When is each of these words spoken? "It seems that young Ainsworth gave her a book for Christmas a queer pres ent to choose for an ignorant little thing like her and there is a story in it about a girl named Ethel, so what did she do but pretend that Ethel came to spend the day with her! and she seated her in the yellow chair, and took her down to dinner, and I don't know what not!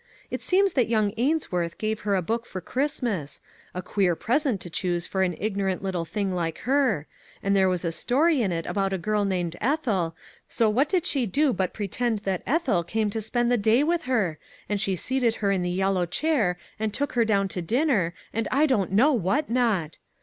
"It 0.31 0.41
seems 0.41 0.73
that 0.73 0.89
young 0.89 1.13
Ainsworth 1.15 1.77
gave 1.77 1.99
her 1.99 2.15
a 2.15 2.23
book 2.23 2.47
for 2.47 2.59
Christmas 2.59 3.39
a 3.75 3.83
queer 3.83 4.15
pres 4.15 4.47
ent 4.47 4.59
to 4.61 4.69
choose 4.71 5.05
for 5.05 5.21
an 5.21 5.35
ignorant 5.39 5.83
little 5.83 6.05
thing 6.05 6.33
like 6.33 6.57
her 6.61 7.05
and 7.43 7.55
there 7.55 7.71
is 7.71 7.85
a 7.85 7.91
story 7.91 8.41
in 8.41 8.51
it 8.51 8.65
about 8.65 8.93
a 8.93 8.97
girl 8.97 9.25
named 9.25 9.57
Ethel, 9.61 10.15
so 10.49 10.71
what 10.71 10.89
did 10.89 11.05
she 11.05 11.27
do 11.27 11.53
but 11.53 11.71
pretend 11.71 12.17
that 12.25 12.41
Ethel 12.47 12.83
came 12.83 13.11
to 13.11 13.21
spend 13.21 13.51
the 13.51 13.57
day 13.57 13.83
with 13.83 14.05
her! 14.05 14.39
and 14.67 14.81
she 14.81 14.95
seated 14.95 15.35
her 15.35 15.51
in 15.51 15.61
the 15.61 15.69
yellow 15.69 16.07
chair, 16.07 16.57
and 16.79 16.95
took 16.95 17.13
her 17.13 17.23
down 17.23 17.47
to 17.49 17.61
dinner, 17.61 18.15
and 18.33 18.47
I 18.51 18.65
don't 18.65 18.91
know 18.91 19.13
what 19.13 19.51
not! 19.51 19.99